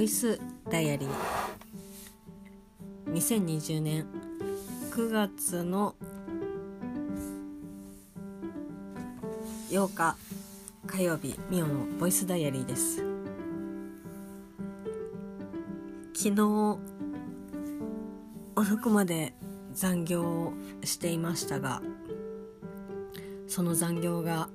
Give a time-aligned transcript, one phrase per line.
[0.00, 0.40] ボイス
[0.70, 3.12] ダイアリー。
[3.12, 4.06] 2020年
[4.92, 5.94] 9月の
[9.68, 10.16] 8日
[10.86, 13.04] 火曜日ミオのボイスダイアリーです。
[16.14, 16.78] 昨日
[18.56, 19.34] 遅くまで
[19.74, 21.82] 残業をしていましたが
[23.46, 24.48] その残業が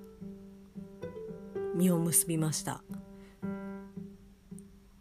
[1.76, 2.82] 実を結びました。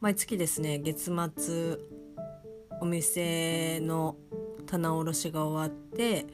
[0.05, 1.79] 毎月ですね月末
[2.83, 4.17] お店の
[4.67, 6.27] 棚卸しが終わって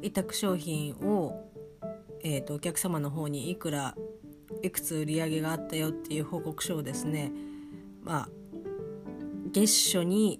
[0.00, 1.50] 委託商品を、
[2.22, 3.96] えーと、お客様の方にいくら
[4.62, 7.32] いくつ売り上げがあったよっていう報告書をですね
[8.04, 8.28] まあ
[9.50, 10.38] 月初に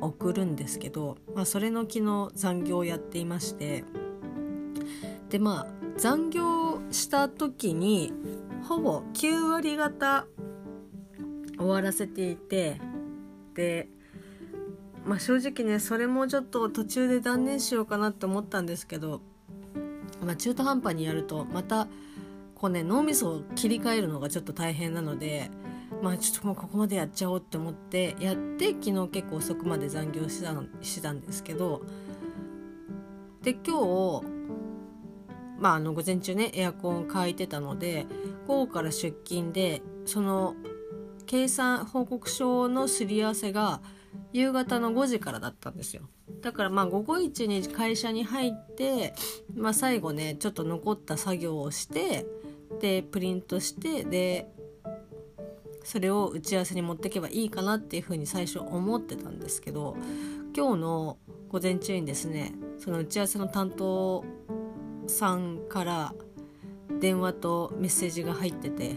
[0.00, 3.84] 送るんですけど、まあ、それの昨日残業をやっていまして
[5.28, 8.10] でまあ残業した時に
[8.66, 10.24] ほぼ9割方
[11.60, 12.80] 終わらせていて
[13.54, 13.86] で、
[15.04, 19.20] まあ、正直ねそれもちょっと途中で断念しようかなって思ったんですけど、
[20.24, 21.86] まあ、中途半端にやるとまた
[22.54, 25.50] こうね脳みそを切り替えるのがちょっと大変なので。
[26.02, 31.82] まあちょっともうここまでやっちゃおうって思ってやって昨日結構遅くまで残業してたしてたんですけど
[33.42, 34.24] で今日
[35.58, 38.06] まああの午前中ねエアコンを変えてたので
[38.46, 40.54] 午後から出勤でその
[41.30, 43.80] 計算報告書のすり合わせが
[44.32, 46.02] 夕方の5時からだったんですよ。
[46.42, 49.14] だからまあ午後1に会社に入って、
[49.54, 52.26] まあ、最後ねちょっと残った作業をして
[52.80, 54.48] でプリントしてで
[55.84, 59.96] それを打ち合わせに持っていけばいいかなっていうふうに最初思ってたんですけど
[60.56, 64.24] 今日の午前中にですねその打ち合わせの担当
[65.06, 66.12] さんから
[66.98, 68.96] 電話とメッセージが入ってて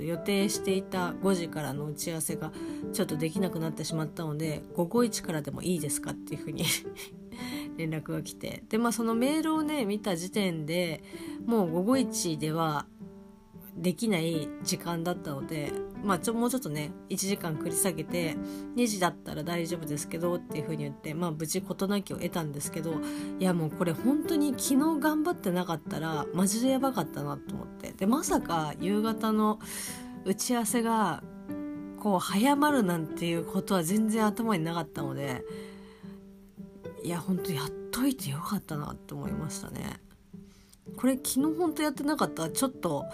[0.00, 2.52] と、予定していた5時からの打ち合わせが
[2.92, 6.64] ちょっとできなくなってしまったので午後1からでもいいですかっていうふうに
[7.76, 8.64] 連絡が来て。
[8.68, 11.02] でまあそのメールをね見た時点で
[11.46, 12.86] もう午後1では
[13.76, 15.72] できない時間だったので、
[16.02, 18.36] まあ、ちょもうちょっとね1時間繰り下げて
[18.76, 22.94] 2時だったら大丈夫ですけどっていう風に言って、まあ、無事事なきを得たんですけど
[23.38, 29.58] いやもうこれ本当に昨日頑張ってなかったらマジでやばかったなと思ってでまさか夕方の
[30.24, 31.22] 打ち合わせが
[32.00, 35.42] こう早まるなんていうことは全然頭になかったので
[37.02, 40.00] いや本当やっといてよかったなって思いましたね。
[40.96, 43.04] これ昨日本当やってなかったらちょっと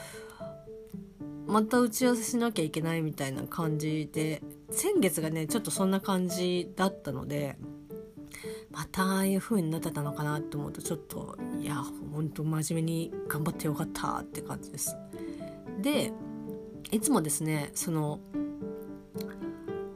[1.47, 7.57] また打ち合わせしなきゃいけないみたいな感じで先月がねちょっとそんな感じだったので
[8.71, 14.97] またああいう風になってたのかなって思うとちょっといやほんと真面目に頑張ってよかったって感じです。
[15.81, 16.13] で
[16.91, 18.21] いつもですねその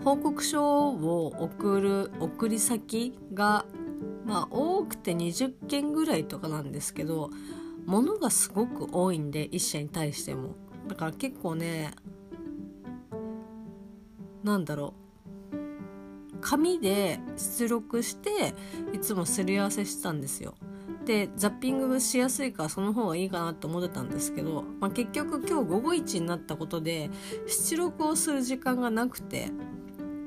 [0.04, 3.66] 報告書を送る送り先が
[4.24, 7.30] まあ多くて20件ぐらいとかなんですけど
[7.86, 10.54] 物がすごく多いんで1社に対しても
[10.90, 11.92] だから結構ね
[14.42, 15.00] なんだろう。
[16.40, 18.54] 紙で出力して
[18.92, 20.54] いつもすり合わせしてたんですよ。
[21.04, 27.10] でザッピングしやすいからその方がいいかなと思ってたんですけど、まあ、結局今日午後1になったことで
[27.46, 29.50] 出力をする時間がなくて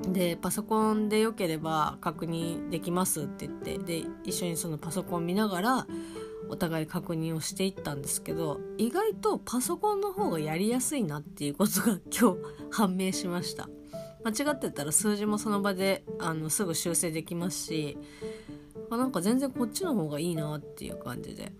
[0.08, 5.86] でパソコンでよければ確認できますって言ってで一緒にそのパソコン見ながら
[6.48, 12.38] お互い確認をしていったんですけど意外とパソコンの方がやりやすいなっていうことが今日
[12.70, 13.68] 判明しました。
[14.24, 17.98] 間違ってたら数字もその場であのすぐ修正できますし
[18.90, 21.52] あなんか全然こっちの方がいいなっていう感じで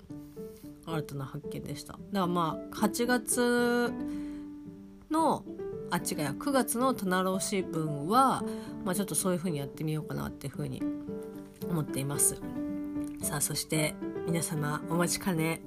[0.86, 1.92] 新たな発見でした。
[1.92, 3.92] だからまあ8月
[5.10, 5.44] の
[5.90, 8.42] あ違うや9月の棚卸し分は、
[8.84, 10.82] まあ、ちょっとそういう風にやってみようかなっていう風に
[11.68, 12.40] 思っています。
[13.22, 13.94] さあそして
[14.26, 15.60] 皆様お待ちかね。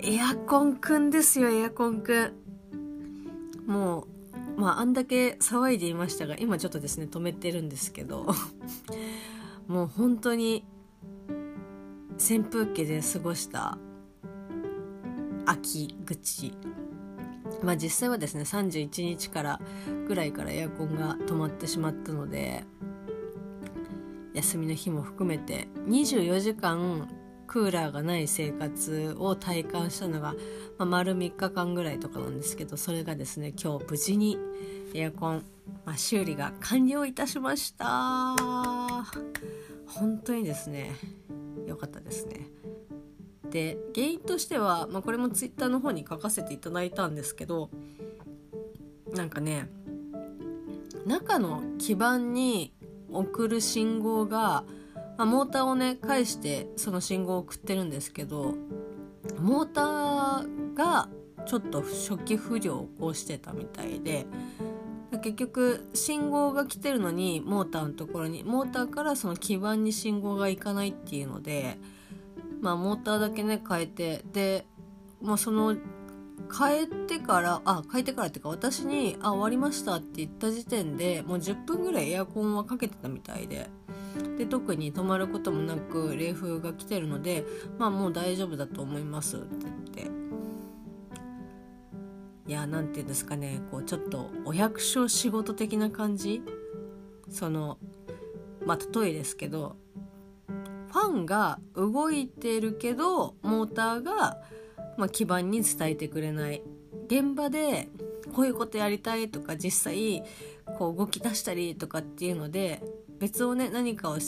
[0.00, 2.32] エアコンくんですよエアコンくん。
[3.66, 4.06] も
[4.56, 8.26] うまああんだけ騒いでいましたが今ちょっとですね止めてるんですけど。
[9.66, 10.64] もう本当に
[12.12, 13.76] 扇風機で過ごした
[15.44, 16.52] 秋口。
[17.64, 19.60] まあ実際はですね31日から
[20.06, 22.62] ぐらいからエアコンが止まってしまったので
[24.34, 27.08] 休みの日も含めて24時間
[27.48, 30.34] クーラーがない生活を体感したのが、
[30.78, 34.38] まあ、丸3日間ぐらいとかなんですけどそれがですね今日無事に
[34.94, 35.44] エアコン、
[35.84, 38.36] まあ、修理が完了いたしました。
[39.86, 40.94] 本当にですね
[41.66, 42.46] 良かったですね。
[43.50, 47.70] で原因としては、まあ、これもツイッターの方に書かせていただいたんですけど
[49.14, 49.70] なんかね
[51.06, 52.74] 中の基板に
[53.10, 54.64] 送る信号が、
[55.18, 58.54] まあ、モーターをね返してその信号を送ってるんですけど
[59.40, 61.08] モーターが
[61.44, 64.26] ちょっと初期不良をしてたみたいで
[65.20, 71.78] 結局信号が来てるのにモーターのところにモーターからその基板に信号がいかないっていうので
[72.60, 74.66] まあモーターだけね変えてで、
[75.20, 75.76] まあ、その
[76.56, 83.68] 変えてからあ変えてからっていうか私に「あ終わりました」って言った時点でもう10分ぐらいエアコンはかけてたみたいで。
[84.36, 87.44] で特に止まることもなく冷風が来てるので
[87.78, 89.74] まあもう大丈夫だと思いますって言っ
[90.06, 90.18] て。
[92.46, 93.60] いや何て言うんですかね。
[93.70, 96.42] こうちょっとお役所仕事的な感じ？
[97.30, 97.78] その
[98.64, 99.76] まあ例えですけど
[100.90, 104.38] ファンが動いてるけどモーターが
[104.96, 106.60] まあ、基盤に伝えてくれない。
[107.06, 107.88] 現場で
[108.34, 110.24] こういうことやりたいとか実際
[110.76, 112.82] こう動き出したりとかっていうので
[113.18, 114.18] 別をね何かを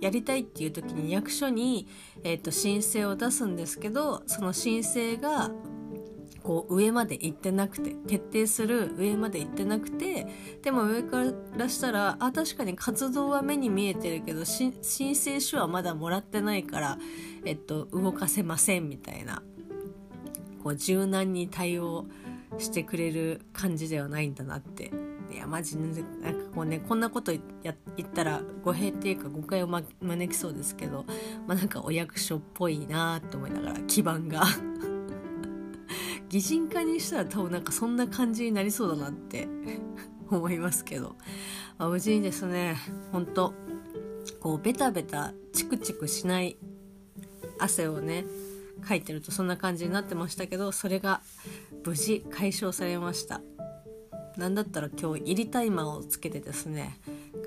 [0.00, 1.88] やりたいっていう時に役所に、
[2.24, 5.50] えーと、申請を出すんですけどその申請が
[6.42, 10.26] こう上まで行ってなくて決定する上まで行ってなくて
[10.62, 11.24] でも上か
[11.56, 16.98] らしたらあ確かに活動は目に見えてるけど申請書はまだもらってないから、
[17.46, 19.42] えっと、動かせませんみたいな
[20.62, 22.04] こう柔軟に対応
[22.58, 24.90] してくれる感じではないんだなって
[25.34, 26.00] いやマジなんか
[26.54, 31.04] こうねこんなことや言ったら語弊っていうか誤解を、招きそうですけど、
[31.48, 34.44] まあ、なんかお役所っぽいなって思いながら基盤が。
[36.28, 39.48] 擬人化にしたら多分なんかそんな感じになりそうだなって
[40.30, 41.16] 思いますけど、
[41.78, 42.76] まあ、無事にですね
[43.12, 43.54] ほんと
[44.40, 46.56] こうベタベタチクチクしない
[47.58, 48.24] 汗をね
[48.88, 51.20] 書いてるとそんな感じになってましたけどそれが
[51.84, 53.40] 無事解消されました。
[54.36, 56.98] なんだったら今日入りタイマーをつけてですね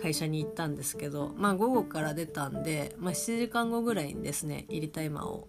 [0.02, 5.48] 会社に行ったんですけどまあ午後から出たんで、まあ、7時間後ぐらいにですね入りタイマーを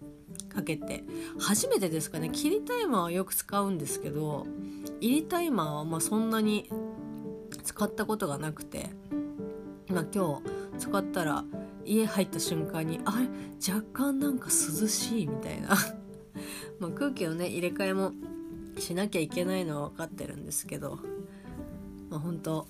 [0.53, 1.03] かけて
[1.39, 4.47] 初めてですかね切りタイマーはよく使うんですけど
[4.99, 6.69] 入りタイマーはまそんなに
[7.63, 8.89] 使ったことがなくて、
[9.87, 10.41] まあ、今
[10.73, 11.43] 日使ったら
[11.85, 15.69] 家入った瞬間にあれ若干なんか涼しいみたいな。
[16.79, 18.13] ま空気をね入れ替えも
[18.77, 20.99] しなきゃいけないのは分かってるんですけど、
[22.09, 22.67] まあ、本当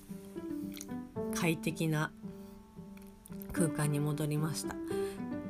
[1.34, 2.12] 快適な
[3.52, 4.74] 空間に戻りました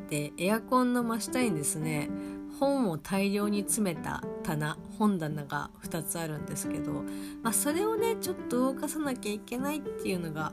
[0.09, 2.11] でエアコンの真下にですね
[2.59, 7.05] 本を大量に詰めた棚本棚が2つあるんですけど、
[7.43, 10.53] まあ、それをねちょっと動かさなきゃいけないっていうのが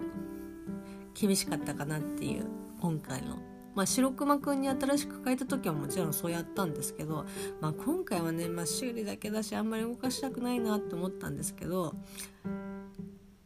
[1.13, 2.45] 厳しかったかなっていう
[2.79, 3.39] 今回の。
[3.75, 7.27] まあ、白熊くんに新しく変えた時はもちろんそうやったんですけど、
[7.61, 11.93] まあ、今回はね、まあ、修理だけだしあんまり動かしたくないなって思ったんですけど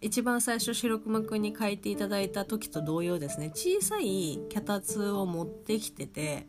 [0.01, 6.48] 一番最初白熊くんに変えていただいた時と同様ですね小さい脚立を持ってきてて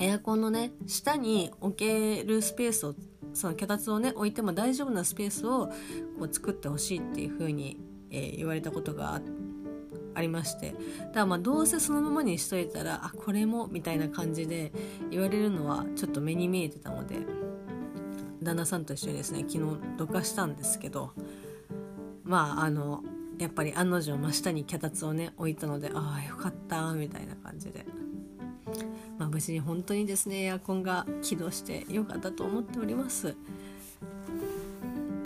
[0.00, 2.94] エアコンのね下に置けるスペースを
[3.34, 5.66] その脚立をね置いても大丈夫なスペースを
[6.18, 7.78] こう作ってほしいっていう風に、
[8.10, 9.20] えー、言われたことがあ。
[10.14, 14.70] ありましてだからまあどうせそのままにしといたらあこれもみたいな感じで
[15.10, 17.16] 言われるのはちょっと目に見えてたので
[18.42, 21.12] 旦那さんと一緒にですね昨日どかしたんですけど
[22.32, 23.02] まああの
[23.38, 27.84] やっぱり案の定真下に脚立をね置いたのでああよかったみたいな感じで。
[29.18, 33.36] まあ、無事に本当にですねエアコンが起動してよかったと思っております。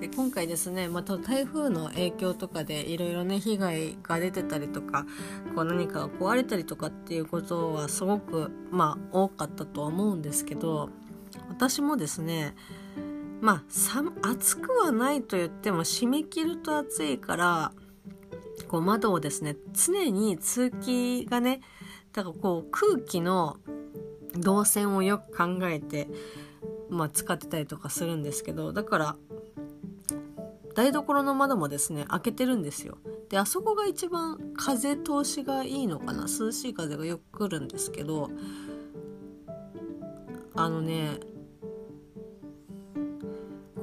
[0.01, 5.07] で今回ですねまた台風の影響とかでいろいろね被害が出てたりとか
[5.55, 10.91] こう何かが壊れたりとかっていうことはすごくまあ多かったとは思うんですけど
[11.49, 12.55] 私もですね
[13.41, 13.65] ま
[14.23, 17.73] あ暑くはないと言っても締め切ると暑いから
[18.69, 21.61] こう窓をですね常に通気がね
[22.13, 23.59] だからこう空気の
[24.35, 26.09] 動線をよく考えて、
[26.91, 29.17] まあ、使ってたりとかするんですけどだから
[30.75, 32.99] 台所の窓もですね開けてるんですよ。
[33.31, 38.31] であそこが一番風通しがいいのかな涼しい風がよく来るんですけど
[40.55, 41.19] あのね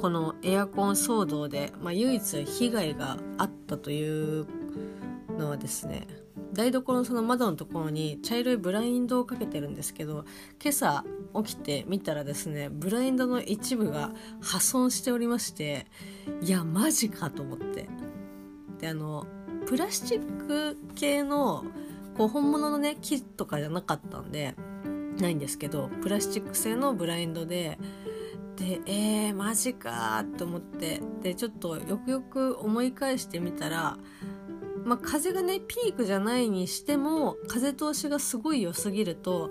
[0.04, 4.46] このエアコン騒動で、まあ、唯一被害があったという
[5.40, 6.08] のはですね
[6.52, 10.26] 台所のその窓のところに茶色いブラインドをかけてるんですけど
[10.62, 11.06] 今朝
[11.46, 15.88] 起きてみたらですねブラインドの一部が破損しておりまして
[16.42, 17.88] いやマジかと思って。
[18.82, 19.26] であの
[19.66, 21.64] プラスチック系の
[22.18, 24.54] こう本物のね木とかじゃなかったんで
[25.18, 27.80] ないんですけどプラスチック製のブラインドで
[28.56, 31.02] でえー、マジかと思って。
[31.22, 33.98] でちょっとよくよく思い返してみたら
[34.86, 39.50] まあ、風がねピークじゃないにしても風通しがすごい良すぎると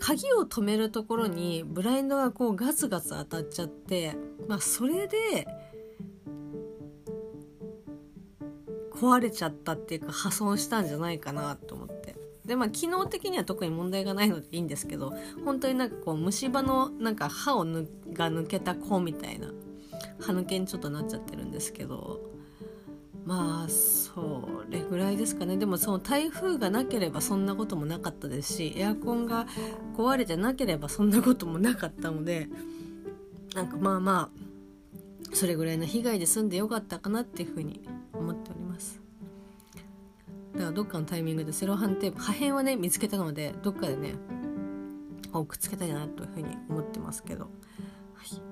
[0.00, 4.16] 鍵を止めるところにブラインドがこうガツガツ当たっちゃって、
[4.48, 5.46] まあ、それで
[8.92, 11.91] 壊れちゃったっていうか破損したんじゃないかなと思って。
[12.46, 19.48] でまあ機能的には特に問題がないのでいいんですけど本当になんかこう虫歯のなんか歯をぬが抜けた子みたいな
[20.20, 22.20] 歯抜けにちょっとなっちゃってるんですけど
[23.24, 25.56] まあそれぐらいですかね。
[25.56, 29.46] でもその台風がなければそんなこともなかったですしエアコンが
[29.96, 32.48] 壊れてなければそんなこともなかったので
[33.54, 37.80] なんかまあまあそれぐらいの被害で済んでよかったかなっていうふうに
[40.72, 44.14] どっかのタイミングでセロハンテープ破片はね見つけたのでどっかでね
[45.32, 47.48] くっつけたいなというふうに思ってますけど、は
[48.24, 48.42] い、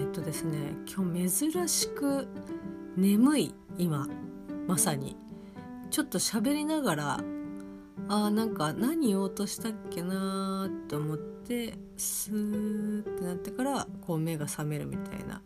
[0.00, 2.26] えっとですね今日珍しく
[2.96, 4.08] 眠い今
[4.66, 5.16] まさに。
[5.90, 7.20] ちょっと喋りながら
[8.08, 15.42] あーなんか何言おうとしたっけなーって思ってスーってなってからこう目が覚めるみたいな。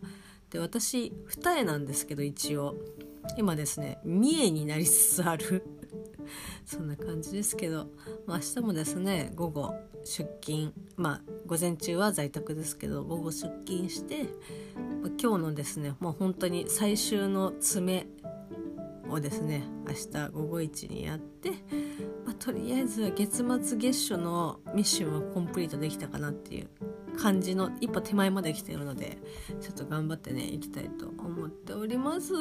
[0.51, 2.75] で私二重なんですけど一応。
[3.37, 5.63] 今ですね三重になりつつある
[6.65, 7.87] そんな感じですけど、
[8.25, 14.27] まあ、明日もですね午後出勤まあ午前中は在宅ですけど午後出勤して
[15.21, 18.07] 今日のですねもう本当に最終の詰め
[19.09, 21.51] をですね明日午後1にやって、
[22.25, 26.69] まあ、とりあえず月末月初のミッションはコンプリートできたかなっていう
[27.17, 29.17] 感じの一歩手前まで来てるので
[29.61, 32.33] ちょっと頑張ってねいきたいと思っております。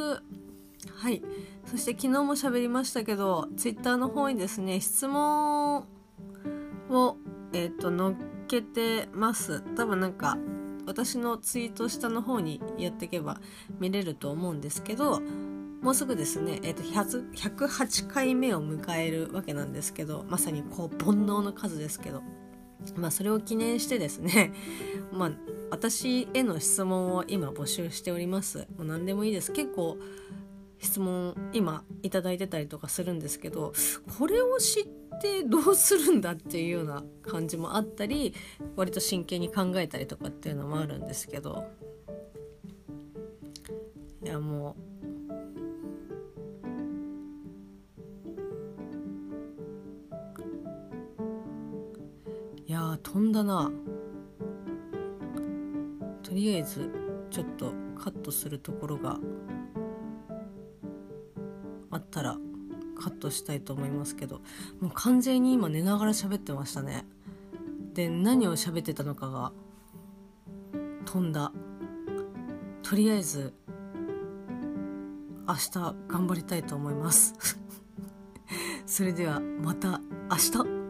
[0.91, 1.23] はい。
[1.67, 5.87] そして昨日も喋りましたけど Twitter の方にですね質問
[6.91, 7.17] を
[7.53, 9.63] えっ、ー、と載っけてます。
[9.77, 10.39] 多分なんか
[10.87, 13.41] 私のツイート下の方にやっていけば
[13.81, 15.21] 見れると思うんですけど
[15.85, 22.23] もうすぐですね、えーと、108回目を迎えるわけなんですけどまさにこう煩悩の数ですけど、
[22.97, 24.55] まあ、それを記念してですね、
[25.13, 25.33] まあ、
[25.71, 28.67] 私への質問を今募集しております。
[28.79, 29.53] もう何でもいいです。
[29.53, 29.99] 結構
[30.85, 33.73] 質問今いただいてたりとかするんですけど
[34.19, 34.85] これを知っ
[35.21, 38.35] てどうするんだっていうような感じもあったり
[38.77, 41.65] 割と真剣に考えたりとかっていうのもあるんですけど。
[44.23, 44.95] いやもう
[52.67, 53.71] いや飛んだな。
[56.23, 56.91] とりあえず
[57.31, 59.21] ちょっとカットするところが
[62.15, 62.37] ったら
[62.97, 64.41] カットしたいと思いますけど。
[64.81, 67.05] もう完全に今寝ながら喋ってましたね。
[67.93, 69.53] で何を喋ってたのかが
[71.05, 71.53] 飛んだ。
[72.83, 73.53] とりあえず
[75.49, 75.71] 明日
[76.09, 77.35] 頑張りたいと思います。
[78.87, 80.84] それではまた明日。